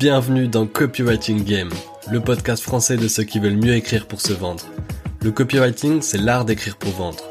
[0.00, 1.68] Bienvenue dans Copywriting Game,
[2.10, 4.64] le podcast français de ceux qui veulent mieux écrire pour se vendre.
[5.22, 7.22] Le copywriting, c'est l'art d'écrire pour vendre.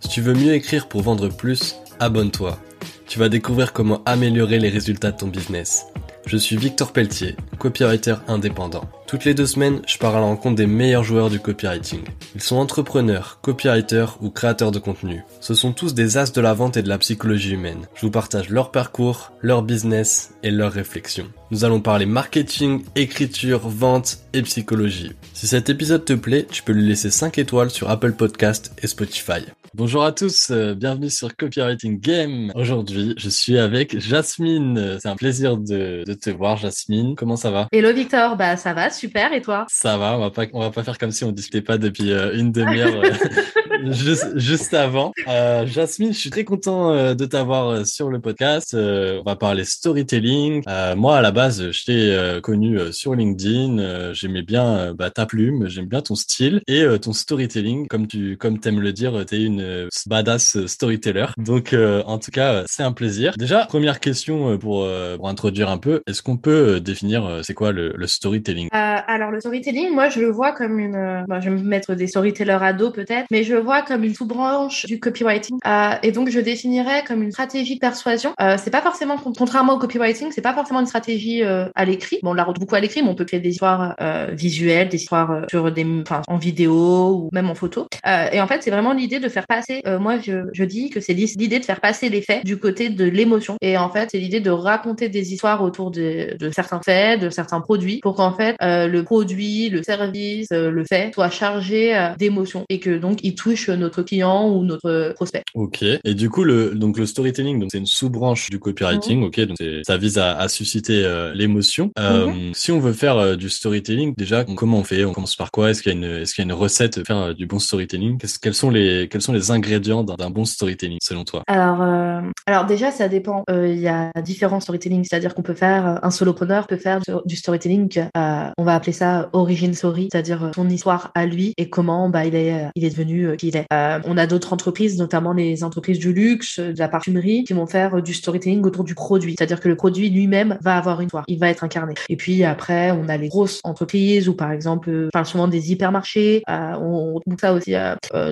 [0.00, 2.58] Si tu veux mieux écrire pour vendre plus, abonne-toi.
[3.06, 5.86] Tu vas découvrir comment améliorer les résultats de ton business.
[6.26, 8.90] Je suis Victor Pelletier, copywriter indépendant.
[9.06, 12.02] Toutes les deux semaines, je pars à la rencontre des meilleurs joueurs du copywriting.
[12.36, 15.22] Ils sont entrepreneurs, copywriters ou créateurs de contenu.
[15.40, 17.86] Ce sont tous des as de la vente et de la psychologie humaine.
[17.94, 21.30] Je vous partage leur parcours, leur business et leurs réflexions.
[21.50, 25.12] Nous allons parler marketing, écriture, vente et psychologie.
[25.32, 28.86] Si cet épisode te plaît, tu peux lui laisser 5 étoiles sur Apple Podcast et
[28.86, 29.46] Spotify.
[29.76, 32.50] Bonjour à tous, euh, bienvenue sur Copywriting Game.
[32.54, 34.96] Aujourd'hui, je suis avec Jasmine.
[35.02, 37.14] C'est un plaisir de, de, te voir, Jasmine.
[37.14, 37.68] Comment ça va?
[37.72, 39.34] Hello Victor, bah ça va, super.
[39.34, 39.66] Et toi?
[39.68, 40.16] Ça va.
[40.16, 42.52] On va pas, on va pas faire comme si on discutait pas depuis euh, une
[42.52, 43.92] demi-heure euh,
[44.36, 45.12] juste, avant.
[45.28, 48.74] Euh, Jasmine, je suis très content de t'avoir sur le podcast.
[48.74, 50.62] on va parler storytelling.
[50.96, 54.12] moi, à la base, je t'ai connu sur LinkedIn.
[54.12, 58.58] J'aimais bien bah, ta plume, j'aime bien ton style et ton storytelling, comme tu, comme
[58.58, 61.26] t'aimes le dire, t'es une badass storyteller.
[61.36, 63.34] Donc, euh, en tout cas, c'est un plaisir.
[63.36, 66.02] Déjà, première question euh, pour, euh, pour introduire un peu.
[66.06, 68.68] Est-ce qu'on peut définir c'est quoi le, storytelling?
[68.72, 71.24] Alors, le storytelling, moi, je le vois comme une.
[71.28, 74.14] Bon, je vais me mettre des storytellers à dos peut-être, mais je vois comme une
[74.14, 75.58] sous-branche du copywriting.
[76.02, 78.34] et donc, je définirais comme une stratégie de persuasion.
[78.58, 82.18] c'est pas forcément, contrairement au copywriting, c'est pas forcément une stratégie à l'écrit.
[82.22, 83.94] Bon, on la retrouve beaucoup à l'écrit, mais on peut créer des histoires
[84.32, 85.86] visuelles, des histoires sur des,
[86.28, 87.86] en vidéo ou même en photo.
[88.32, 91.00] et en fait, c'est vraiment l'idée de faire passer, euh, moi je, je, dis que
[91.00, 93.56] c'est l'idée de faire passer les faits du côté de l'émotion.
[93.60, 97.30] Et en fait, c'est l'idée de raconter des histoires autour de, de certains faits, de
[97.30, 101.94] certains produits, pour qu'en fait euh, le produit, le service, euh, le fait soit chargé
[102.12, 105.42] euh, d'émotions et que donc il touche notre client ou notre prospect.
[105.54, 105.82] Ok.
[105.82, 109.20] Et du coup, le donc le storytelling, donc c'est une sous-branche du copywriting.
[109.20, 109.26] Mhm.
[109.26, 109.40] Ok?
[109.40, 111.90] Donc ça vise à, à susciter l'émotion.
[111.98, 112.52] Mhm.
[112.54, 115.04] Si on veut faire du storytelling, déjà comment on fait?
[115.04, 115.70] On commence par quoi?
[115.70, 117.58] Est-ce qu'il y a une est-ce qu'il y a une recette de faire du bon
[117.58, 118.18] storytelling?
[118.42, 121.42] Quels sont les quels sont les ingrédients d'un bon storytelling selon toi?
[121.46, 123.44] Alors, euh, alors déjà, ça dépend.
[123.50, 127.00] Euh, il y a différents storytelling, c'est-à-dire qu'on peut faire euh, un solopreneur peut faire
[127.24, 128.08] du storytelling.
[128.14, 132.34] on va appeler ça origin story, c'est-à-dire son histoire à lui et comment bah, il
[132.34, 133.66] est il est devenu qui il est.
[133.70, 138.02] on a d'autres entreprises, notamment les entreprises du luxe, de la parfumerie, qui vont faire
[138.02, 141.38] du storytelling autour du produit, c'est-à-dire que le produit lui-même va avoir une histoire, il
[141.38, 141.94] va être incarné.
[142.08, 146.42] Et puis après, on a les grosses entreprises ou par exemple, enfin souvent des hypermarchés.
[146.48, 147.74] on, on ça aussi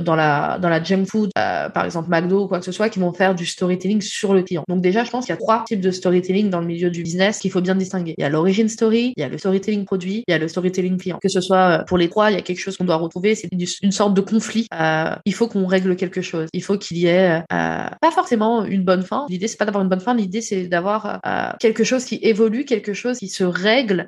[0.00, 2.88] dans la dans la junk food, euh, par exemple McDo ou quoi que ce soit,
[2.88, 4.64] qui vont faire du storytelling sur le client.
[4.68, 7.02] Donc déjà, je pense qu'il y a trois types de storytelling dans le milieu du
[7.02, 8.14] business qu'il faut bien distinguer.
[8.18, 10.48] Il y a l'origin story, il y a le storytelling produit, il y a le
[10.48, 11.18] storytelling client.
[11.22, 13.34] Que ce soit euh, pour les trois, il y a quelque chose qu'on doit retrouver,
[13.50, 14.66] c'est une sorte de conflit.
[14.78, 16.48] Euh, il faut qu'on règle quelque chose.
[16.52, 19.26] Il faut qu'il y ait pas forcément une bonne fin.
[19.28, 21.20] L'idée c'est pas d'avoir une bonne fin, l'idée c'est d'avoir
[21.60, 24.06] quelque chose qui évolue, quelque chose qui se règle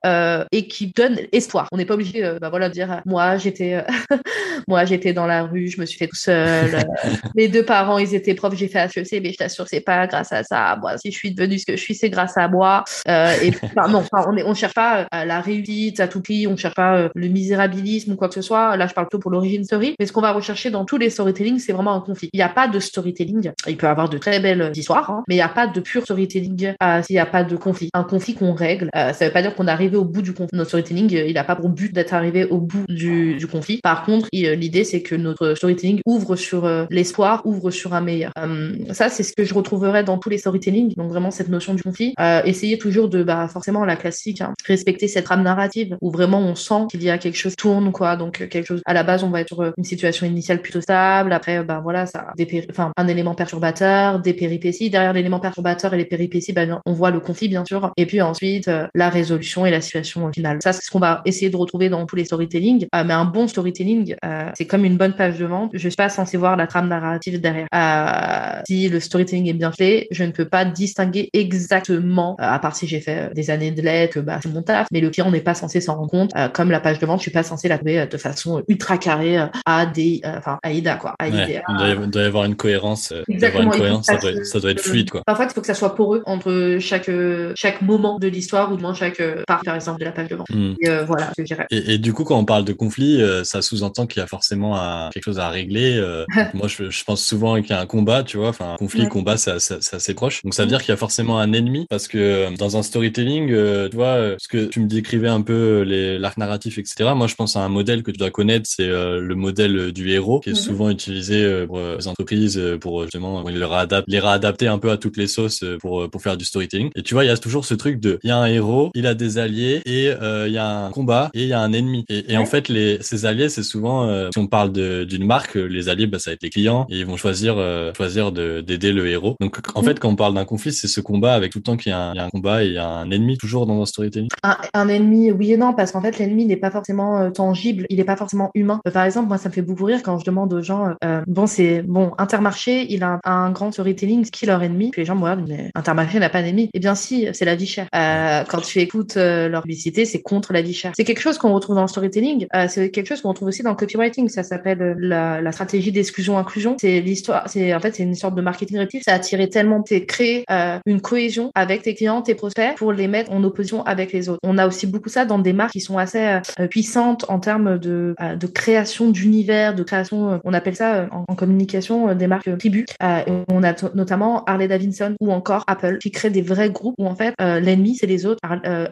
[0.52, 1.68] et qui donne espoir.
[1.72, 3.84] On n'est pas obligé, bah voilà, de dire moi j'étais,
[4.68, 6.84] moi j'étais dans la rue, je me suis fait tout seul.
[7.34, 10.32] mes deux parents, ils étaient profs, j'ai fait HEC, mais je t'assure, c'est pas grâce
[10.32, 10.76] à ça.
[10.80, 12.84] Moi, si je suis devenue ce que je suis, c'est grâce à moi.
[13.08, 16.22] Euh, et enfin, non, enfin, on, est, on cherche pas euh, la réussite à tout
[16.22, 18.76] prix, on cherche pas euh, le misérabilisme ou quoi que ce soit.
[18.76, 19.96] Là, je parle plutôt pour l'origine story.
[19.98, 22.30] Mais ce qu'on va rechercher dans tous les storytelling, c'est vraiment un conflit.
[22.32, 23.50] Il n'y a pas de storytelling.
[23.66, 25.80] Il peut y avoir de très belles histoires, hein, mais il n'y a pas de
[25.80, 27.88] pur storytelling euh, s'il n'y a pas de conflit.
[27.92, 30.32] Un conflit qu'on règle, euh, ça veut pas dire qu'on est arrivé au bout du
[30.32, 30.56] conflit.
[30.56, 33.80] Notre storytelling, il n'a pas pour but d'être arrivé au bout du, conflit.
[33.82, 38.30] Par contre, l'idée, c'est que notre storytelling ouvre sur l'espoir, ouvre sur un meilleur.
[38.38, 40.94] Euh, ça, c'est ce que je retrouverais dans tous les storytelling.
[40.96, 42.14] Donc vraiment cette notion du conflit.
[42.20, 46.40] Euh, essayer toujours de, bah, forcément la classique, hein, respecter cette rame narrative où vraiment
[46.40, 48.16] on sent qu'il y a quelque chose qui tourne, quoi.
[48.16, 48.82] Donc quelque chose.
[48.84, 51.32] À la base, on va être sur une situation initiale plutôt stable.
[51.32, 54.90] Après, bah voilà, ça, des enfin un élément perturbateur, des péripéties.
[54.90, 57.92] Derrière l'élément perturbateur et les péripéties, bah, on voit le conflit bien sûr.
[57.96, 60.58] Et puis ensuite euh, la résolution et la situation finale.
[60.62, 62.86] Ça, c'est ce qu'on va essayer de retrouver dans tous les storytelling.
[62.92, 64.14] mais un bon storytelling,
[64.54, 65.70] c'est comme une bonne page de vente.
[65.74, 67.66] Je suis pas censé voir la trame narrative derrière.
[67.74, 72.58] Euh, si le storytelling est bien fait, je ne peux pas distinguer exactement, euh, à
[72.58, 75.10] part si j'ai fait euh, des années de lettres, bah, c'est mon taf, mais le
[75.10, 76.32] client n'est pas censé s'en rendre compte.
[76.52, 79.38] comme la page de vente, je suis pas censé la trouver de façon ultra carrée
[79.64, 81.14] à des, enfin, à IDA, quoi.
[81.18, 81.62] À il,
[82.10, 83.12] doit y avoir une cohérence.
[83.28, 83.72] Exactement.
[83.72, 85.22] Une cohérence ça, doit, ça, doit, être fluide, quoi.
[85.26, 87.10] Parfois, il faut que ça soit poreux entre chaque,
[87.54, 90.50] chaque moment de l'histoire ou moins chaque part, par exemple, de la page de vente.
[90.50, 90.74] Hmm.
[90.80, 91.66] Et, voilà, je dirais.
[91.70, 95.10] Et, et, du coup, quand on parle de conflit, ça sous-entend qu'il y a forcément
[95.10, 96.02] quelque chose à régler.
[96.54, 99.36] moi, je, je pense souvent qu'il y a un combat, tu vois, enfin conflit, combat,
[99.36, 100.42] c'est assez proche.
[100.42, 102.82] Donc ça veut dire qu'il y a forcément un ennemi parce que euh, dans un
[102.82, 105.84] storytelling, euh, tu vois, euh, ce que tu me décrivais un peu peu
[106.18, 107.12] l'arc narratif, etc.
[107.14, 110.40] Moi, je pense à un modèle que tu dois connaître, c'est le modèle du héros,
[110.40, 110.58] qui est mhm.
[110.58, 115.16] souvent utilisé pour les entreprises, pour justement les réadapter, les réadapter un peu à toutes
[115.16, 116.90] les sauces pour pour faire du storytelling.
[116.94, 118.90] Et tu vois, il y a toujours ce truc de, il y a un héros,
[118.94, 121.72] il a des alliés et il y a un combat et il y a un
[121.72, 122.04] ennemi.
[122.08, 125.88] Et, et en fait, les ces alliés, c'est souvent, si on parle d'une marque, les
[125.88, 127.56] alliés, bah, ça va être les clients et ils vont choisir
[127.96, 129.36] choisir d'aider le héros.
[129.40, 129.86] Donc en mhm.
[129.86, 131.94] fait, quand on parle d'un conflit, c'est ce combat avec tout le temps qu'il y,
[131.94, 134.28] a un combat et il y a un ennemi toujours dans un storytelling.
[134.42, 137.96] Un, ennemi, oui et non, parce qu'en fait, l'ennemi n'est pas forcément euh, tangible, il
[137.96, 138.80] n'est pas forcément humain.
[138.86, 141.22] Euh, par exemple, moi, ça me fait beaucoup rire quand je demande aux gens, euh,
[141.26, 145.06] bon, c'est bon, Intermarché, il a un, grand storytelling, qui est leur ennemi Puis les
[145.06, 146.70] gens me regardent, mais Intermarché n'a pas d'ennemi.
[146.74, 147.88] Eh bien, si, c'est la vie chère.
[147.92, 150.92] quand tu écoutes leur publicité, c'est contre la vie chère.
[150.96, 152.46] C'est quelque chose qu'on retrouve dans le storytelling.
[152.68, 154.28] c'est quelque chose qu'on retrouve aussi dans le copywriting.
[154.28, 156.76] Ça s'appelle la, la, stratégie d'exclusion-inclusion.
[156.80, 157.48] C'est l'histoire.
[157.48, 159.02] C'est en fait, c'est une sorte de marketing réactif.
[159.04, 160.44] Ça a attiré tellement, c'est créer
[160.86, 164.40] une cohésion avec tes clients, tes prospects, pour les mettre en opposition avec les autres.
[164.42, 167.78] On a aussi beaucoup ça dans des marques qui sont assez euh, puissantes en termes
[167.78, 168.75] de, euh, de création
[169.10, 172.86] d'univers, de création, euh, on appelle ça en, communication des marques tribus.
[173.00, 177.14] on a notamment Harley Davidson ou encore Apple qui créent des vrais groupes où en
[177.14, 178.40] fait l'ennemi c'est les autres.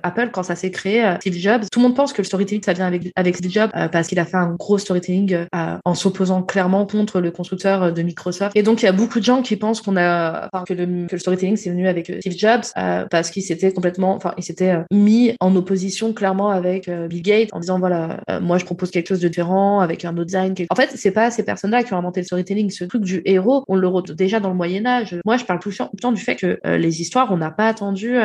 [0.03, 2.75] Apple quand ça s'est créé, Steve Jobs, tout le monde pense que le storytelling ça
[2.75, 6.85] vient avec, avec Steve Jobs parce qu'il a fait un gros storytelling en s'opposant clairement
[6.85, 8.55] contre le constructeur de Microsoft.
[8.55, 11.13] Et donc il y a beaucoup de gens qui pensent qu'on a que, le, que
[11.13, 12.65] le storytelling c'est venu avec Steve Jobs
[13.11, 17.23] parce qu'il s'était complètement, enfin, il s'était euh, mis en opposition clairement avec euh, Bill
[17.23, 20.26] Gates en disant voilà, euh, moi je propose quelque chose de différent avec un autre
[20.26, 20.55] design.
[20.70, 22.70] En fait, c'est pas ces personnes-là qui ont inventé le storytelling.
[22.70, 25.16] Ce truc du héros, on le retrouve déjà dans le Moyen Âge.
[25.25, 28.16] Moi, je parle tout le temps du fait que les histoires, on n'a pas attendu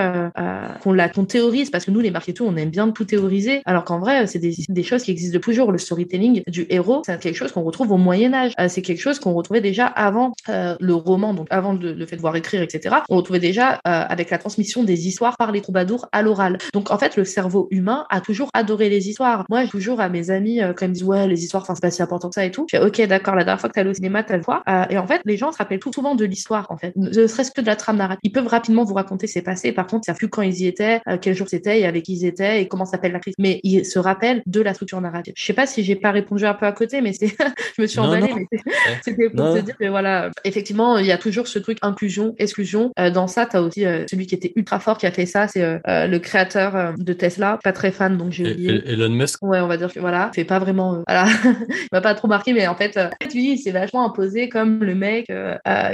[0.81, 3.83] qu'on la qu'on théorise parce que nous, les marketeurs, on aime bien tout théoriser, alors
[3.83, 5.71] qu'en vrai, c'est des, des, choses qui existent depuis toujours.
[5.71, 8.53] Le storytelling du héros, c'est quelque chose qu'on retrouve au Moyen Âge.
[8.67, 12.35] c'est quelque chose qu'on retrouvait déjà avant le roman, donc avant le, fait de voir
[12.35, 12.97] écrire, etc.
[13.09, 16.57] On retrouvait déjà avec la transmission des histoires par les troubadours à l'oral.
[16.73, 19.45] Donc en fait, le cerveau humain a toujours adoré les histoires.
[19.49, 21.81] Moi, toujours à mes amis euh, quand ils me disent ouais, les histoires, enfin c'est
[21.81, 22.65] pas si important que ça et tout.
[22.71, 23.35] Je fais ok, d'accord.
[23.35, 24.63] La dernière fois que t'es allé au cinéma, t'as le fois.
[24.67, 27.27] Euh, et en fait, les gens se rappellent tout souvent de l'histoire en fait, ne
[27.27, 28.19] serait-ce que de la trame narrative.
[28.23, 29.71] Ils peuvent rapidement vous raconter ce qui s'est passé.
[29.71, 32.13] Par contre, ça plus quand ils y étaient, euh, quel jour c'était et avec qui
[32.13, 33.35] ils étaient et comment s'appelle la crise.
[33.39, 35.33] Mais ils se rappellent de la structure narrative.
[35.37, 37.27] Je sais pas si j'ai pas répondu un peu à côté, mais c'est,
[37.77, 38.47] je me suis emballée.
[39.03, 42.91] C'était pour te dire que voilà, effectivement, il y a toujours ce truc inclusion, exclusion.
[43.13, 45.79] dans ça, t'as aussi celui qui était ultra fort qui a fait ça, c'est euh,
[45.87, 48.81] euh, le créateur euh, de Tesla, pas très fan, donc j'ai oublié.
[48.85, 49.39] Elon Musk.
[49.41, 51.29] Ouais, on va dire que voilà, fait pas vraiment, voilà,
[51.71, 52.99] il m'a pas trop marqué, mais en fait,
[53.33, 55.31] lui, il s'est vachement imposé comme le mec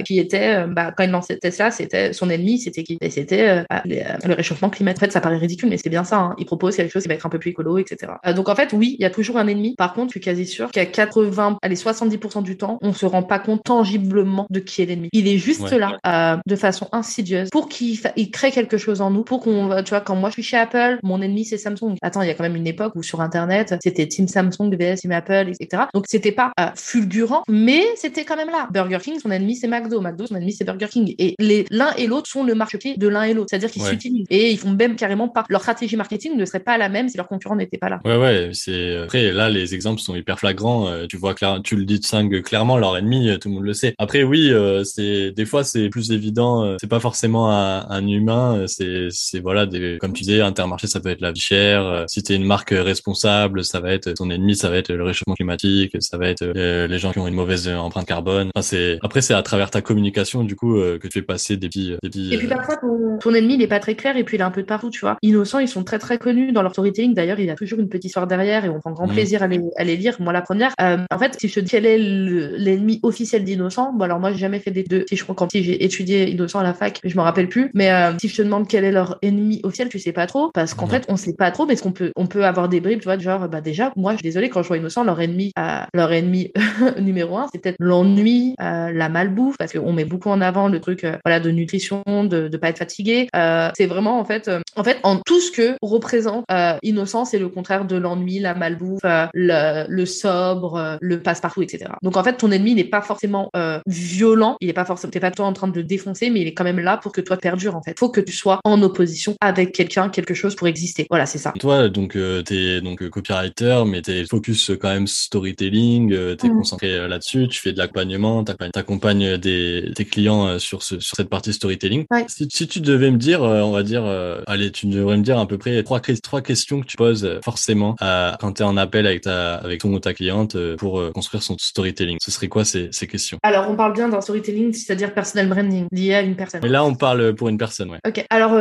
[0.05, 2.97] qui était, bah, quand il lançait Tesla, c'était son ennemi, c'était qui?
[3.09, 5.03] C'était le réchauffement climatique.
[5.03, 6.17] En fait, ça paraît ridicule, mais c'est bien ça.
[6.17, 6.35] Hein.
[6.37, 8.13] Il propose quelque chose qui va être un peu plus écolo, etc.
[8.35, 9.75] donc en fait, oui, il y a toujours un ennemi.
[9.77, 13.23] Par contre, je suis quasi sûr qu'à 80, allez, 70% du temps, on se rend
[13.23, 15.09] pas compte tangiblement de qui est l'ennemi.
[15.11, 17.99] Il est juste là, de façon insidieuse, pour qu'il
[18.31, 20.99] crée quelque chose en nous, pour qu'on, tu vois, quand moi je suis chez Apple,
[21.03, 21.95] mon ennemi c'est Samsung.
[22.01, 25.05] Attends, il y a quand même une époque où sur Internet, c'était Team Samsung vs
[25.15, 25.83] Apple, etc.
[25.93, 28.67] Donc c'était pas euh, fulgurant, mais c'était quand même là.
[28.71, 30.01] Burger King, son ennemi c'est McDo.
[30.01, 31.15] McDo, son ennemi c'est Burger King.
[31.17, 33.47] Et les l'un et l'autre sont le marché de l'un et l'autre.
[33.49, 34.27] C'est-à-dire qu'ils s'utilisent.
[34.29, 35.45] Et ils font même carrément pas.
[35.49, 37.99] Leur stratégie marketing ne serait pas la même si leur concurrent n'était pas là.
[38.03, 38.49] Ouais, ouais.
[38.53, 40.87] C'est après là les exemples sont hyper flagrants.
[40.87, 43.73] Euh, tu vois clair, tu le distingues clairement leur ennemi, euh, tout le monde le
[43.73, 43.95] sait.
[43.97, 44.51] Après oui,
[44.83, 46.77] c'est des fois c'est plus évident.
[46.79, 48.65] c'est pas forcément un, un humain.
[48.67, 52.05] C'est c'est voilà des comme tu disais Intermarché ça peut être la vie chère euh,
[52.07, 55.35] si t'es une marque responsable ça va être ton ennemi ça va être le réchauffement
[55.35, 58.49] climatique ça va être euh, les gens qui ont une mauvaise empreinte carbone.
[58.55, 61.57] Enfin, c'est après c'est à travers ta communication du coup euh, que tu fais passer
[61.57, 62.77] des petits, des petits et puis parfois
[63.21, 64.89] ton, ennemi il est pas très clair et puis il est un peu de partout
[64.89, 65.17] tu vois.
[65.21, 67.13] Innocent ils sont très très connus dans leur storytelling.
[67.13, 69.13] D'ailleurs il y a toujours une petite histoire derrière et on prend grand mmh.
[69.13, 70.15] plaisir à les, à les lire.
[70.19, 74.05] Moi la première en fait si je te dis quel est l'ennemi officiel d'innocent bon
[74.05, 75.05] alors moi j'ai jamais fait des deux.
[75.09, 77.71] Si je crois quand j'ai étudié innocent à la fac je me rappelle plus.
[77.73, 80.51] Mais si je te demande quel est leur ennemi officiel tu sais pas trop.
[80.53, 82.79] Parce qu'en fait on sait pas trop mais ce qu'on peut on peut avoir des
[82.79, 85.19] bribes tu vois genre bah déjà moi je suis désolée quand je vois innocent leur
[85.21, 86.51] ennemi euh, leur ennemi
[86.99, 90.79] numéro un c'est peut-être l'ennui euh, la malbouffe parce qu'on met beaucoup en avant le
[90.79, 93.27] truc euh, voilà de nutrition de de pas être fatigué
[93.75, 96.45] c'est vraiment en fait en fait en tout ce que représente
[96.83, 102.17] innocent c'est le contraire de l'ennui la malbouffe le, le sobre le passe-partout etc donc
[102.17, 103.51] en fait ton ennemi n'est pas forcément
[103.85, 106.47] violent il est pas forcément t'es pas toi en train de le défoncer mais il
[106.47, 108.81] est quand même là pour que toi perdures en fait faut que tu sois en
[108.81, 111.07] opposition avec quelqu'un, quelque chose pour exister.
[111.09, 111.53] Voilà, c'est ça.
[111.59, 115.07] Toi, donc, euh, tu es donc euh, copywriter, mais tu es focus euh, quand même
[115.07, 116.57] storytelling, tu es mm.
[116.57, 121.29] concentré là-dessus, tu fais de l'accompagnement, tu accompagnes des, tes clients sur, ce, sur cette
[121.29, 122.05] partie storytelling.
[122.27, 124.05] Si, si, tu devais me dire, on va dire,
[124.47, 127.95] allez, tu devrais me dire à peu près trois, trois questions que tu poses forcément
[127.99, 131.41] à, quand tu es en appel avec, ta, avec ton ou ta cliente pour construire
[131.41, 132.17] son storytelling.
[132.21, 133.39] Ce serait quoi ces, ces questions?
[133.41, 136.61] Alors, on parle bien d'un storytelling, c'est-à-dire personal branding, lié à une personne.
[136.61, 137.99] Mais là, on parle pour une personne, ouais.
[138.07, 138.23] Ok.
[138.29, 138.55] Alors,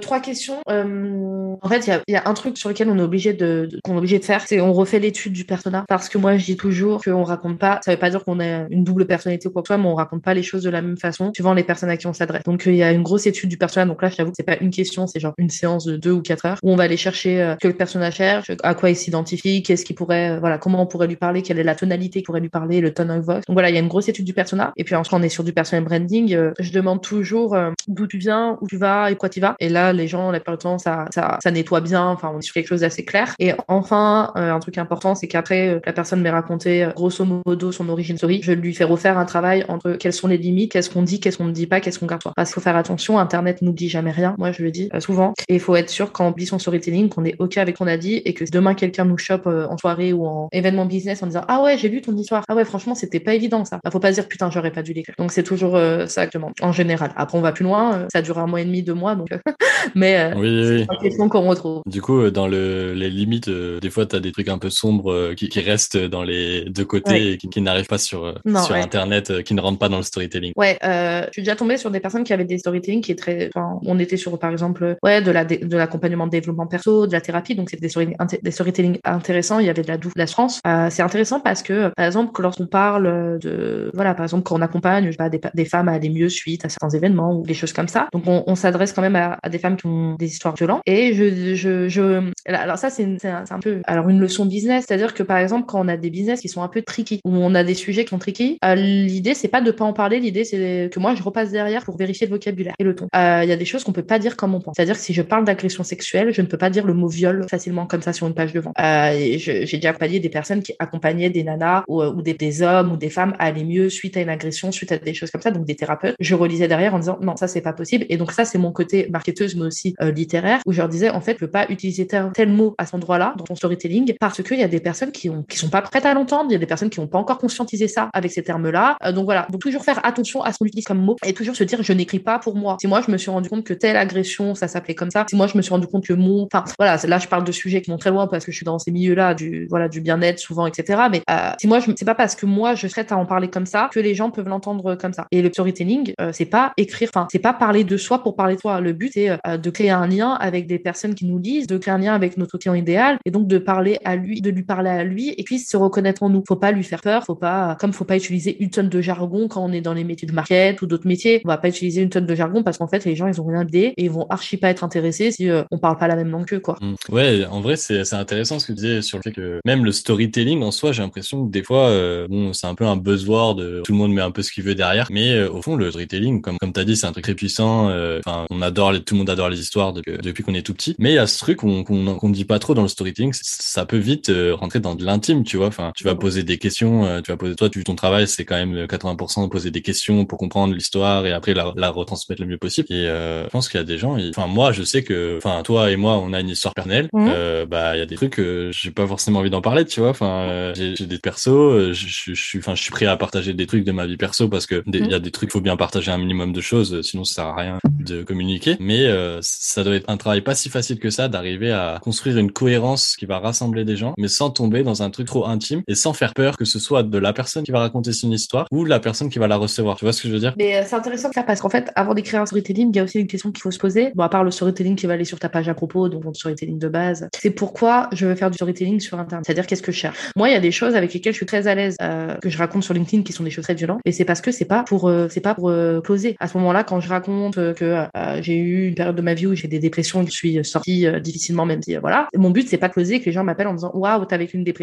[0.00, 0.58] trois questions.
[0.70, 3.94] Euh, en fait, il y a, un truc sur lequel on est obligé de, qu'on
[3.94, 5.44] est obligé de faire, c'est on refait l'étude du
[5.88, 8.66] Parce que moi, je dis toujours qu'on raconte pas, ça veut pas dire qu'on a
[8.70, 10.70] une double personnalité ou quoi que ce soit, mais on raconte pas les choses de
[10.70, 12.42] la même façon suivant les personnes à qui on s'adresse.
[12.44, 13.86] Donc, il y a une grosse étude du persona.
[13.86, 16.12] Donc là, je t'avoue que c'est pas une question, c'est genre une séance de deux
[16.12, 18.90] ou quatre heures où on va aller chercher euh, que le personnage cherche, à quoi
[18.90, 21.74] il s'identifie, qu'est-ce qui pourrait, euh, voilà, comment on pourrait lui parler, quelle est la
[21.74, 23.40] tonalité qui pourrait lui parler, le tone of voice.
[23.46, 24.72] Donc voilà, il y a une grosse étude du persona.
[24.76, 26.34] Et puis ensuite, on est sur du personal branding.
[26.34, 27.56] Euh, je demande toujours
[27.86, 29.54] d'où tu viens, où tu vas et quoi tu vas.
[29.60, 32.06] Et là, les gens, la plupart du temps, ça, ça, ça nettoie bien.
[32.06, 33.34] Enfin, on est sur quelque chose d'assez clair.
[33.38, 38.16] Et enfin, un truc important, c'est qu'après, la personne m'ait raconté grosso modo son origine
[38.16, 38.40] story.
[38.42, 41.38] Je lui fais refaire un travail entre quelles sont les limites, qu'est-ce qu'on dit, qu'est-ce
[41.38, 42.22] qu'on ne dit pas, qu'est-ce qu'on garde.
[42.36, 44.34] Parce qu'il faut faire attention, Internet nous dit jamais rien.
[44.38, 45.32] Moi, je le dis souvent.
[45.48, 47.78] Et il faut être sûr quand on lit son storytelling, qu'on est OK avec ce
[47.78, 50.86] qu'on a dit et que demain quelqu'un nous chope euh, en soirée ou en événement
[50.86, 52.44] business en disant Ah ouais, j'ai lu ton histoire.
[52.48, 53.78] Ah ouais, franchement, c'était pas évident ça.
[53.84, 55.14] Bah, faut pas se dire Putain, j'aurais pas dû l'écrire.
[55.18, 57.12] Donc c'est toujours euh, ça actuellement, en général.
[57.16, 57.94] Après, on va plus loin.
[57.94, 59.14] Euh, ça dure un mois et demi, deux mois.
[59.14, 59.28] Donc,
[59.94, 61.82] mais oui, c'est une question qu'on retrouve.
[61.86, 65.34] Du coup, dans le, les limites, des fois, tu as des trucs un peu sombres
[65.38, 69.42] qui, qui, restent dans les deux côtés et qui, qui n'arrivent pas sur, sur Internet,
[69.42, 70.52] qui ne rentrent pas dans le storytelling.
[70.56, 73.50] Ouais, je suis déjà tombée sur des personnes qui avaient des storytelling qui est très.
[73.54, 77.12] Enfin, on était sur, par exemple, ouais, de la de l'accompagnement de développement perso, de
[77.12, 77.54] la thérapie.
[77.54, 79.58] Donc, c'était des, des storytelling intéressants.
[79.58, 80.60] Il y avait de la douce, de la France.
[80.66, 84.62] Euh, c'est intéressant parce que, par exemple, lorsqu'on parle de, voilà, par exemple, quand on
[84.62, 87.72] accompagne pas, des, des, femmes à aller mieux suite à certains événements ou des choses
[87.72, 88.08] comme ça.
[88.12, 90.82] Donc, on, on s'adresse quand même à, à, des femmes qui ont des histoires violentes.
[90.86, 95.14] Et je, je, je alors ça, c'est un, un, peu, alors une leçon business, c'est-à-dire
[95.14, 97.54] que, par exemple, quand on a des business qui sont un peu tricky, où on
[97.54, 100.18] a des sujets qui sont tricky, euh, l'idée, c'est pas de pas en parler.
[100.18, 103.06] L'idée, c'est que moi, je repasse derrière pour vérifier le vocabulaire et le ton.
[103.14, 104.74] Euh, il y a des choses qu'on peut pas dire comme on pense.
[104.76, 107.46] C'est-à-dire que si je parle d'agression sexuelle, je ne peux pas dire le mot viol
[107.48, 108.74] facilement comme ça sur une page de vente.
[108.80, 112.96] Euh, j'ai déjà accompagné des personnes qui accompagnaient des nanas ou, ou des, hommes ou
[112.96, 115.50] des femmes à aller mieux suite à une agression, suite à des choses comme ça,
[115.50, 116.16] donc des thérapeutes.
[116.18, 118.06] Je relisais derrière en disant non, ça c'est pas possible.
[118.08, 121.10] Et donc ça c'est mon côté marketeuse mais aussi euh, littéraire où je leur disais
[121.10, 124.14] en fait je veux pas utiliser tel, tel mot à cet endroit-là dans ton storytelling
[124.18, 126.52] parce qu'il y a des personnes qui ont qui sont pas prêtes à l'entendre, il
[126.52, 128.96] y a des personnes qui n'ont pas encore conscientisé ça avec ces termes-là.
[129.04, 131.56] Euh, donc voilà, donc toujours faire attention à ce qu'on utilise comme mot et toujours
[131.56, 132.76] se dire je n'écris pas pour moi.
[132.80, 135.36] Si moi je me suis rendu compte que telle agression ça s'appelait comme ça, si
[135.36, 137.82] moi je me suis rendu compte que mon, enfin voilà, là je parle de sujets
[137.82, 140.38] qui vont très loin parce que je suis dans ces milieux-là du voilà du bien-être
[140.38, 141.02] souvent, etc.
[141.10, 143.48] Mais euh, si moi je, c'est pas parce que moi je serais à en parler
[143.48, 145.26] comme ça que les gens peuvent l'entendre comme ça.
[145.30, 148.56] Et le storytelling, euh, c'est pas écrire, enfin c'est pas parler de soi pour parler
[148.56, 148.80] de soi.
[148.80, 151.78] Le but c'est euh, de créer un lien avec des personnes qui nous lisent, de
[151.78, 154.62] créer un lien avec notre client idéal et donc de parler à lui, de lui
[154.62, 156.42] parler à et puis se reconnaître en nous.
[156.46, 159.48] Faut pas lui faire peur, faut pas comme faut pas utiliser une tonne de jargon
[159.48, 161.42] quand on est dans les métiers de market ou d'autres métiers.
[161.44, 163.46] On va pas utiliser une tonne de jargon parce qu'en fait les gens ils ont
[163.46, 166.30] rien idée et ils vont archi pas être intéressés si on parle pas la même
[166.30, 166.76] langue qu'eux quoi.
[166.80, 166.94] Mmh.
[167.12, 169.92] Ouais, en vrai c'est intéressant ce que tu disais sur le fait que même le
[169.92, 173.82] storytelling en soi, j'ai l'impression que des fois, euh, bon, c'est un peu un buzzword,
[173.84, 175.90] tout le monde met un peu ce qu'il veut derrière, mais euh, au fond, le
[175.90, 177.88] storytelling, comme comme t'as dit, c'est un truc très puissant.
[177.90, 180.74] Euh, enfin, on adore, les, tout le monde adore les histoires depuis, qu'on est tout
[180.74, 182.88] petit, mais il y a ce truc qu'on qu'on qu'on dit pas trop dans le
[182.88, 185.68] storytelling, ça peut vite rentrer dans de l'intime, tu vois.
[185.68, 188.56] Enfin, tu vas poser des questions, tu vas poser toi, tu, ton travail, c'est quand
[188.56, 192.48] même 80% de poser des questions pour comprendre l'histoire et après la, la retransmettre le
[192.48, 192.88] mieux possible.
[192.90, 195.90] Et je pense qu'il y a des gens, enfin moi, je sais que, enfin toi
[195.90, 197.08] et moi, on a une histoire personnelle.
[197.12, 197.30] Mmh.
[197.68, 200.10] bah, il y a des trucs que j'ai pas forcément envie d'en parler, tu vois.
[200.10, 203.66] Enfin, euh, j'ai des persos, euh, je, suis, enfin, je suis prêt à partager des
[203.66, 206.10] trucs de ma vie perso parce que il y a des trucs, faut bien partager
[206.10, 208.76] un minimum de choses, sinon ça sert à rien de communiquer.
[208.80, 212.38] Mais euh, ça doit être un travail pas si facile que ça d'arriver à construire
[212.38, 215.82] une cohérence qui va rassembler des gens, mais sans tomber dans un truc trop intime
[215.86, 218.66] et sans faire peur que ce soit de la personne qui va raconter son histoire
[218.70, 219.96] ou de la personne qui va la recevoir.
[219.96, 220.54] Tu vois ce que je veux dire?
[220.58, 223.20] Mais c'est intéressant ça parce qu'en fait, avant d'écrire un storytelling, il y a aussi
[223.20, 224.12] une question qu'il faut se poser.
[224.14, 226.34] Bon, à part le storytelling qui va aller sur ta page à propos, donc ton
[226.34, 229.44] storytelling de base, c'est pourquoi je veux faire du storytelling sur Internet?
[229.46, 230.18] C'est-à-dire qu'est-ce que je cherche?
[230.36, 232.48] Moi, il y a des choses avec lesquelles je suis très à l'aise euh, que
[232.48, 234.64] je raconte sur LinkedIn qui sont des choses très violentes, et c'est parce que c'est
[234.64, 236.36] pas pour euh, c'est pas pour euh, closer.
[236.40, 237.84] À ce moment-là, quand je raconte euh, que
[238.16, 240.64] euh, j'ai eu une période de ma vie où j'ai des dépressions, que je suis
[240.64, 243.68] sortie difficilement, même si voilà, mon but c'est pas de closer que les gens m'appellent
[243.68, 244.77] en disant waouh t'as vécu une dépression,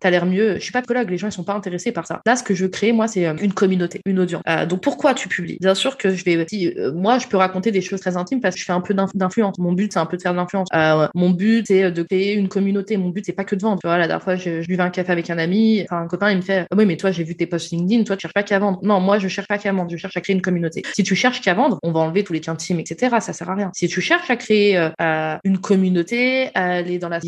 [0.00, 0.54] t'as l'air mieux.
[0.54, 2.20] Je suis pas psychologue, les gens ils sont pas intéressés par ça.
[2.26, 4.42] Là, ce que je crée moi, c'est une communauté, une audience.
[4.68, 5.58] donc pourquoi tu publies?
[5.60, 8.54] Bien sûr que je vais, si, moi je peux raconter des choses très intimes parce
[8.54, 9.58] que je fais un peu d'influence.
[9.58, 10.68] Mon but c'est un peu de faire de l'influence.
[11.14, 12.96] mon but c'est de créer une communauté.
[12.96, 13.80] Mon but c'est pas que de vendre.
[13.80, 16.06] Tu vois, la dernière fois je, je buvais un café avec un ami, enfin un
[16.06, 18.34] copain il me fait oui mais toi j'ai vu tes posts LinkedIn, toi tu cherches
[18.34, 18.78] pas qu'à vendre.
[18.82, 20.82] Non moi je cherche pas qu'à vendre, je cherche à créer une communauté.
[20.94, 23.16] Si tu cherches qu'à vendre, on va enlever tous les teams, etc.
[23.20, 23.70] Ça sert à rien.
[23.74, 27.20] Si tu cherches à créer euh, une communauté, à aller dans la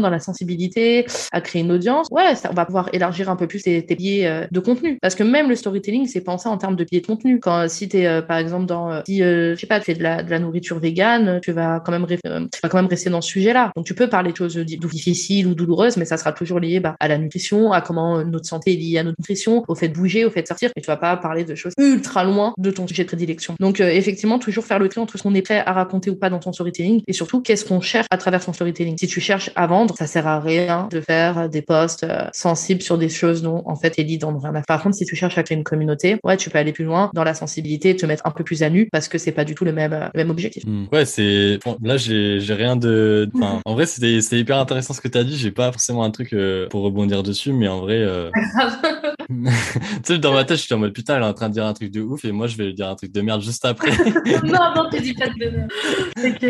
[0.00, 3.62] dans la sensibilité, à créer une audience, ouais, on va pouvoir élargir un peu plus
[3.62, 4.98] tes, tes pieds euh, de contenu.
[5.00, 7.40] Parce que même le storytelling, c'est pensé en termes de pieds de contenu.
[7.40, 10.02] Quand si t'es euh, par exemple dans, euh, si je sais pas, tu fais de
[10.02, 13.70] la, nourriture végane, tu vas quand même, tu vas quand même rester dans ce sujet-là.
[13.74, 16.96] Donc tu peux parler de choses difficiles ou douloureuses, mais ça sera toujours lié bah,
[17.00, 19.94] à la nutrition, à comment notre santé est liée à notre nutrition, au fait de
[19.94, 20.70] bouger, au fait de sortir.
[20.76, 23.54] Mais tu vas pas parler de choses ultra loin de ton sujet de prédilection.
[23.60, 26.30] Donc effectivement, toujours faire le tri entre ce qu'on est prêt à raconter ou pas
[26.30, 28.96] dans ton storytelling et surtout qu'est-ce qu'on cherche à travers son storytelling.
[28.98, 32.82] Si tu cherches à vendre, ça sert à rien de faire des posts euh, sensibles
[32.82, 35.04] sur des choses dont en fait tes leads en ont rien à Par contre, si
[35.04, 37.90] tu cherches à créer une communauté, ouais, tu peux aller plus loin dans la sensibilité
[37.90, 39.72] et te mettre un peu plus à nu parce que c'est pas du tout le
[39.72, 40.64] même, le même objectif.
[40.66, 40.84] Hmm.
[40.92, 43.28] Ouais, c'est là j'ai rien de.
[43.34, 45.36] Enfin, en vrai, c'était hyper intéressant ce que tu as dit.
[45.36, 48.04] J'ai pas forcément un truc euh, pour rebondir dessus, mais en vrai.
[49.30, 49.50] Euh...
[50.04, 51.54] tu sais, dans ma tête, je suis en mode putain, elle est en train de
[51.54, 53.42] dire un truc de ouf et moi je vais lui dire un truc de merde
[53.42, 53.90] juste après.
[54.44, 55.68] non, non, tu dis pas de merde.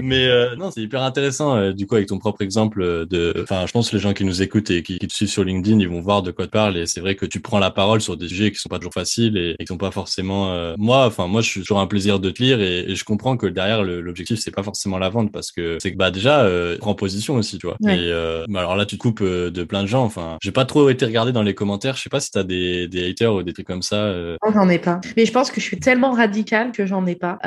[0.02, 3.34] Mais euh, non, c'est hyper intéressant euh, du coup avec ton propre exemple euh, de.
[3.42, 5.44] Enfin, je pense que les gens qui nous écoutent et qui, qui, te suivent sur
[5.44, 7.70] LinkedIn, ils vont voir de quoi tu parles et c'est vrai que tu prends la
[7.70, 10.74] parole sur des sujets qui sont pas toujours faciles et, qui sont pas forcément.
[10.76, 13.46] Moi, enfin, moi, je suis toujours un plaisir de te lire et, je comprends que
[13.46, 16.94] derrière l'objectif c'est pas forcément la vente parce que c'est que bah déjà euh, prends
[16.94, 17.76] position aussi, tu vois.
[17.88, 18.10] Et
[18.56, 20.04] alors là, tu te coupes de plein de gens.
[20.04, 21.96] Enfin, j'ai pas trop été regardé dans les commentaires.
[21.96, 24.12] Je sais pas si t'as des, des haters ou des trucs comme ça.
[24.44, 25.00] Non, j'en ai pas.
[25.16, 27.38] Mais je pense que je suis tellement radicale que j'en ai pas.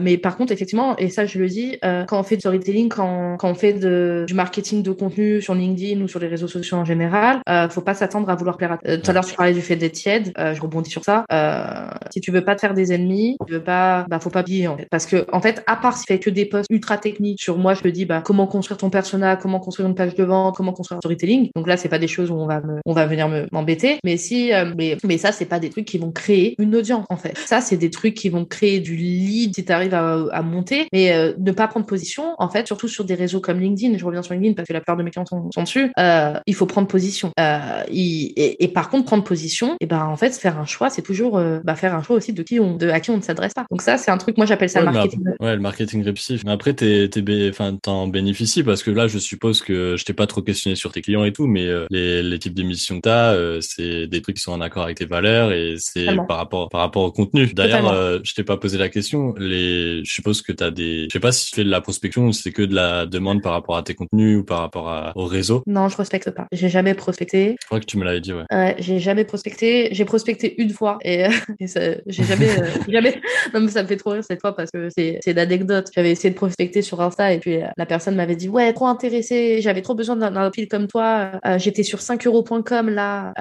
[0.00, 3.36] mais par contre, effectivement, et ça je le dis, quand on fait du storytelling, quand,
[3.38, 6.76] quand on fait de, du marketing de contenu sur LinkedIn ou sur les réseaux sociaux
[6.76, 8.78] en général, euh, faut pas s'attendre à vouloir plaire à.
[8.86, 10.32] Euh, tout à l'heure, tu parlais du fait d'être tiède.
[10.38, 11.24] Euh, je rebondis sur ça.
[11.32, 14.42] Euh, si tu veux pas te faire des ennemis, tu veux pas, bah faut pas
[14.42, 14.86] piller en fait.
[14.90, 17.58] Parce que en fait, à part si tu fais que des posts ultra techniques sur
[17.58, 20.56] moi, je te dis bah comment construire ton persona, comment construire une page de vente,
[20.56, 21.50] comment construire un storytelling.
[21.54, 23.98] Donc là, c'est pas des choses où on va me, on va venir m'embêter.
[24.04, 24.33] mais si,
[24.76, 27.36] mais, mais ça, c'est pas des trucs qui vont créer une audience en fait.
[27.38, 30.86] Ça, c'est des trucs qui vont créer du lead si tu arrives à, à monter,
[30.92, 34.22] mais ne pas prendre position en fait, surtout sur des réseaux comme LinkedIn, je reviens
[34.22, 36.88] sur LinkedIn parce que la plupart de mes clients sont, dessus, euh, il faut prendre
[36.88, 37.32] position.
[37.38, 41.38] Euh, et, par contre, prendre position, et ben en fait, faire un choix, c'est toujours
[41.38, 43.54] euh, bah, faire un choix aussi de qui on, de à qui on ne s'adresse
[43.54, 43.66] pas.
[43.70, 45.24] Donc ça, c'est un truc, moi j'appelle ça le marketing.
[45.40, 46.42] ouais, le marketing répétitif.
[46.44, 50.12] Mais après, t'es, t'es, enfin, t'en bénéficies parce que là, je suppose que je t'ai
[50.12, 53.60] pas trop questionné sur tes clients et tout, mais les, les, types d'émissions que t'as,
[53.60, 56.80] c'est des trucs qui sont en accord avec tes valeurs et c'est par rapport par
[56.80, 57.46] rapport au contenu.
[57.46, 59.34] D'ailleurs, je t'ai pas posé la question.
[59.38, 62.26] Les, je suppose que t'as des, je sais pas si tu fais de la prospection
[62.26, 65.26] ou c'est que de la demande par rapport à tes contenus ou par rapport au
[65.26, 66.46] réseau Non, je prospecte pas.
[66.52, 67.56] J'ai jamais prospecté.
[67.60, 68.44] Je crois que tu me l'avais dit, ouais.
[68.52, 69.88] Ouais, j'ai jamais prospecté.
[69.92, 71.26] J'ai prospecté une fois et,
[71.60, 73.20] j'ai jamais, euh, jamais.
[73.54, 75.90] Non, mais ça me fait trop rire cette fois parce que c'est, c'est d'anecdote.
[75.94, 78.86] J'avais essayé de prospecter sur Insta et puis euh, la personne m'avait dit ouais, trop
[78.86, 79.60] intéressé.
[79.60, 81.32] J'avais trop besoin d'un fil comme toi.
[81.46, 83.32] Euh, j'étais sur 5euros.com là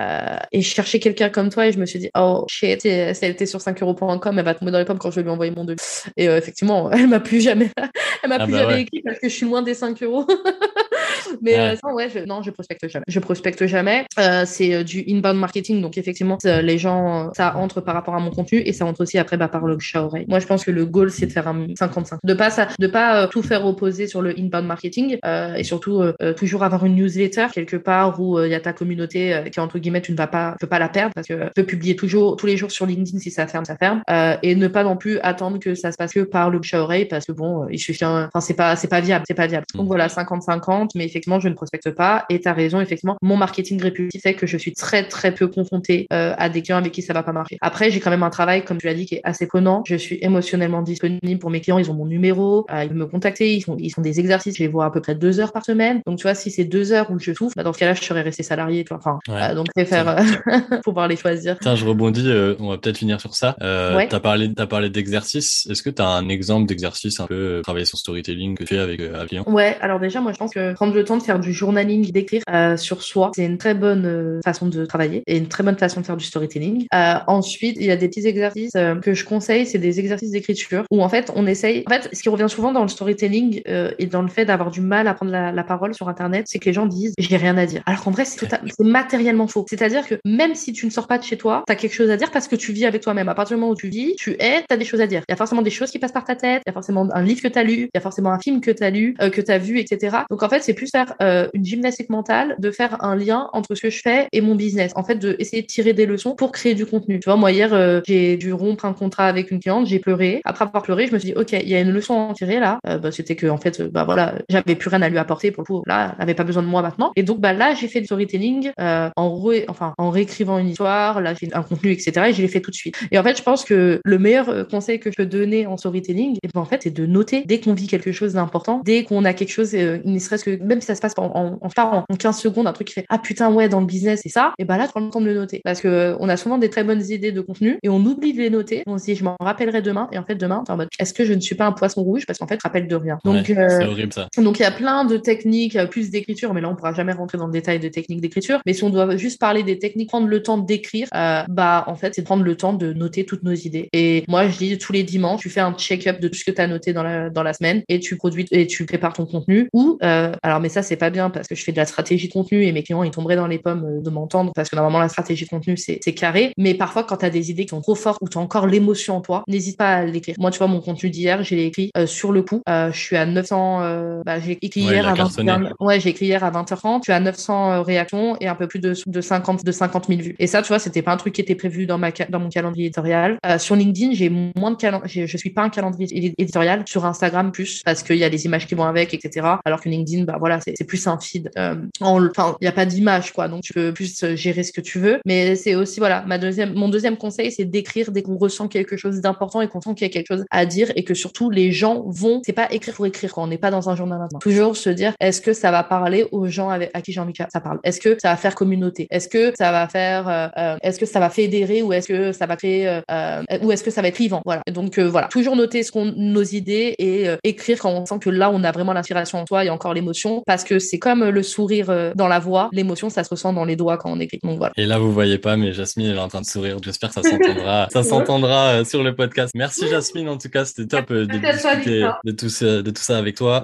[0.51, 3.31] et je cherchais quelqu'un comme toi et je me suis dit oh shit, si elle
[3.31, 5.65] était sur 5euros.com, elle va tomber dans les pommes quand je vais lui envoyer mon
[5.65, 5.79] devis.
[6.17, 7.71] Et effectivement, elle m'a plus jamais,
[8.23, 10.25] elle m'a ah plus bah jamais écrit parce que je suis loin des 5 euros.
[11.41, 11.77] Mais ouais.
[11.83, 13.05] Euh, ouais, je, non, je prospecte jamais.
[13.07, 14.05] Je prospecte jamais.
[14.19, 18.19] Euh, c'est euh, du inbound marketing, donc effectivement, les gens, ça entre par rapport à
[18.19, 20.25] mon contenu et ça entre aussi après bah, par le chat oreille.
[20.27, 22.19] Moi, je pense que le goal, c'est de faire un 55.
[22.23, 26.03] De pas ça, de pas tout faire opposer sur le inbound marketing et surtout
[26.37, 30.01] toujours avoir une newsletter quelque part où il y a ta communauté qui entre guillemets
[30.01, 32.35] tu ne vas pas, tu peux pas la perdre parce que tu peux publier toujours
[32.35, 34.01] tous les jours sur LinkedIn si ça ferme, ça ferme
[34.41, 37.25] et ne pas non plus attendre que ça se passe que par le oreille parce
[37.25, 39.65] que bon, il suffit, enfin c'est pas, c'est pas viable, c'est pas viable.
[39.75, 42.25] Donc voilà, 50-50, mais effectivement, je ne prospecte pas.
[42.29, 45.47] Et tu as raison, effectivement, mon marketing répulsif fait que je suis très, très peu
[45.47, 47.57] confrontée euh, à des clients avec qui ça va pas marcher.
[47.61, 49.83] Après, j'ai quand même un travail, comme tu l'as dit, qui est assez prenant.
[49.85, 51.77] Je suis émotionnellement disponible pour mes clients.
[51.77, 54.57] Ils ont mon numéro, euh, ils peuvent me contacter, ils font, ils font des exercices.
[54.57, 56.01] Je les vois à peu près deux heures par semaine.
[56.05, 58.03] Donc, tu vois, si c'est deux heures où je souffre, bah, dans ce cas-là, je
[58.03, 58.83] serais resté salarié.
[58.83, 58.97] Tu vois.
[58.97, 60.15] Enfin, euh, donc, préfère
[60.83, 61.57] pouvoir les choisir.
[61.59, 62.29] Tiens, je rebondis.
[62.59, 63.55] on va peut-être finir sur ça.
[63.61, 64.07] Ouais.
[64.07, 65.67] Tu as parlé, as parlé d'exercice.
[65.69, 68.79] Est-ce que tu as un exemple d'exercice un peu travailler sur storytelling que tu fais
[68.79, 71.53] avec Avion Ouais, alors déjà, moi, je pense que prendre le temps de faire du
[71.53, 75.47] journaling, d'écrire euh, sur soi, c'est une très bonne euh, façon de travailler et une
[75.47, 76.85] très bonne façon de faire du storytelling.
[76.93, 80.83] Euh, ensuite, il y a des petits exercices que je conseille, c'est des exercices d'écriture
[80.91, 81.83] où en fait on essaye.
[81.87, 84.81] En fait, ce qui revient souvent dans le storytelling et dans le fait d'avoir du
[84.81, 87.65] mal à prendre la, parole sur Internet, c'est que les gens disent j'ai rien à
[87.65, 87.81] dire.
[87.85, 88.49] Alors qu'en vrai, c'est
[88.79, 89.65] matériellement faux.
[89.69, 92.09] C'est-à-dire que même si tu ne sors pas de chez toi, tu as quelque chose
[92.09, 93.29] à dire parce que tu vis avec toi-même.
[93.29, 95.21] À partir du moment où tu vis, tu es, tu as des choses à dire.
[95.27, 97.07] Il y a forcément des choses qui passent par ta tête, il y a forcément
[97.13, 98.89] un livre que tu as lu, il y a forcément un film que tu as
[98.89, 100.17] lu, que tu as vu, etc.
[100.29, 101.15] Donc en fait, c'est plus faire
[101.53, 104.91] une gymnastique mentale de faire un lien entre ce que je fais et mon business.
[104.95, 107.19] En fait, de essayer de tirer des leçons pour créer du contenu.
[107.19, 110.41] Tu vois, moi hier, euh, j'ai dû rompre un contrat avec une cliente, j'ai pleuré.
[110.45, 112.33] Après avoir pleuré, je me suis dit, ok, il y a une leçon à en
[112.33, 112.79] tirer là.
[112.87, 115.51] Euh, bah, c'était que en fait, euh, bah voilà, j'avais plus rien à lui apporter
[115.51, 115.83] pour le coup.
[115.85, 117.11] Là, elle avait pas besoin de moi maintenant.
[117.15, 119.65] Et donc bah là, j'ai fait du storytelling en re...
[119.67, 122.27] enfin en réécrivant une histoire, là j'ai un contenu, etc.
[122.29, 122.95] Et je l'ai fait tout de suite.
[123.11, 126.37] Et en fait, je pense que le meilleur conseil que je peux donner en storytelling,
[126.43, 129.25] eh ben, en fait, c'est de noter dès qu'on vit quelque chose d'important, dès qu'on
[129.25, 132.37] a quelque chose, ne serait-ce que même ça se passe en, en, en, en 15
[132.37, 134.77] secondes, un truc qui fait ah putain ouais dans le business c'est ça, et bah
[134.77, 136.83] là tu prends le temps de le noter parce que on a souvent des très
[136.83, 138.83] bonnes idées de contenu et on oublie de les noter.
[138.87, 141.25] On se dit je m'en rappellerai demain et en fait demain en mode est-ce que
[141.25, 142.25] je ne suis pas un poisson rouge?
[142.25, 143.19] Parce qu'en fait je rappelle de rien.
[143.23, 144.27] Donc c'est horrible ça.
[144.37, 147.37] Donc il y a plein de techniques, plus d'écriture, mais là on pourra jamais rentrer
[147.37, 148.59] dans le détail de techniques d'écriture.
[148.65, 151.95] Mais si on doit juste parler des techniques, prendre le temps d'écrire, euh, bah en
[151.95, 153.89] fait c'est prendre le temps de noter toutes nos idées.
[153.93, 156.51] Et moi je dis tous les dimanches, tu fais un check-up de tout ce que
[156.51, 159.25] tu as noté dans la, dans la semaine et tu produis et tu prépares ton
[159.25, 159.69] contenu.
[159.73, 162.29] Ou euh, alors mais ça c'est pas bien parce que je fais de la stratégie
[162.29, 164.99] contenu et mes clients ils tomberaient dans les pommes euh, de m'entendre parce que normalement
[164.99, 166.53] la stratégie contenu c'est carré.
[166.57, 168.67] Mais parfois quand tu as des idées qui sont trop fortes ou tu as encore
[168.67, 170.35] l'émotion en toi, n'hésite pas à l'écrire.
[170.39, 172.61] Moi tu vois mon contenu d'hier, j'ai écrit sur le coup.
[172.67, 176.51] je suis à 900, bah, j'ai écrit hier à 20 Ouais, j'ai écrit hier à
[176.51, 177.01] 20h30.
[177.01, 180.35] Tu as 900 réactions et un peu plus de, de 50 de 50 000 vues.
[180.39, 182.49] Et ça, tu vois, c'était pas un truc qui était prévu dans ma dans mon
[182.49, 183.37] calendrier éditorial.
[183.45, 185.27] Euh, sur LinkedIn, j'ai moins de calendrier.
[185.27, 186.83] Je suis pas un calendrier éditorial.
[186.87, 189.47] Sur Instagram, plus parce qu'il y a les images qui vont avec, etc.
[189.65, 191.51] Alors que LinkedIn, bah voilà, c'est plus un feed.
[191.57, 193.47] Euh, enfin, il y a pas d'image, quoi.
[193.47, 195.19] Donc tu peux plus euh, gérer ce que tu veux.
[195.25, 198.97] Mais c'est aussi voilà, ma deuxième, mon deuxième conseil, c'est d'écrire dès qu'on ressent quelque
[198.97, 201.49] chose d'important et qu'on sent qu'il y a quelque chose à dire et que surtout
[201.49, 202.41] les gens vont.
[202.45, 204.39] C'est pas écrire pour écrire quand on n'est pas dans un journal maintenant.
[204.39, 207.33] Toujours se dire, est-ce que ça va parler aux gens avec, à qui j'ai envie
[207.33, 207.79] que ça parle?
[207.83, 209.07] Est-ce que ça va faire communauté?
[209.09, 212.31] Est-ce que ça va faire, euh, euh, est-ce que ça va fédérer ou est-ce que
[212.31, 214.41] ça va créer, euh, ou est-ce que ça va être vivant?
[214.45, 214.61] Voilà.
[214.71, 218.49] donc voilà, toujours noter ce qu'on, nos idées et écrire quand on sent que là
[218.51, 222.13] on a vraiment l'inspiration en soi et encore l'émotion, parce que c'est comme le sourire
[222.15, 224.39] dans la voix, l'émotion ça se ressent dans les doigts quand on écrit.
[224.43, 224.73] Donc voilà.
[224.77, 226.77] Et là vous voyez pas, mais Jasmine elle est en train de sourire.
[226.83, 229.53] J'espère que ça s'entendra, ça s'entendra sur le podcast.
[229.55, 233.17] Merci Jasmine, en tout cas c'était top de discuter de tout, ça, de tout ça
[233.17, 233.63] avec toi.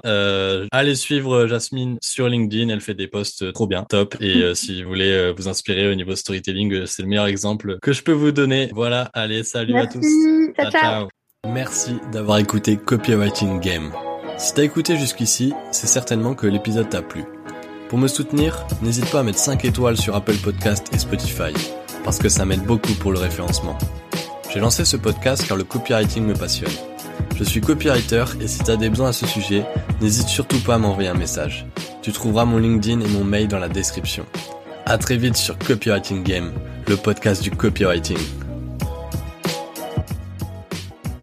[0.72, 4.16] allez suivre Jasmine sur LinkedIn, elle fait des posts trop bien, top.
[4.20, 7.26] Et euh, si vous voulez euh, vous inspirer au niveau storytelling, euh, c'est le meilleur
[7.26, 8.70] exemple que je peux vous donner.
[8.74, 10.06] Voilà, allez, salut à tous.
[10.56, 11.08] Ciao, ciao.
[11.46, 13.92] Merci d'avoir écouté Copywriting Game.
[14.40, 17.26] Si t'as écouté jusqu'ici, c'est certainement que l'épisode t'a plu.
[17.90, 21.52] Pour me soutenir, n'hésite pas à mettre 5 étoiles sur Apple Podcast et Spotify,
[22.04, 23.76] parce que ça m'aide beaucoup pour le référencement.
[24.50, 26.72] J'ai lancé ce podcast car le copywriting me passionne.
[27.36, 29.62] Je suis copywriter et si tu as des besoins à ce sujet,
[30.00, 31.66] n'hésite surtout pas à m'envoyer un message.
[32.00, 34.24] Tu trouveras mon LinkedIn et mon mail dans la description.
[34.86, 36.50] À très vite sur Copywriting Game,
[36.88, 38.16] le podcast du copywriting.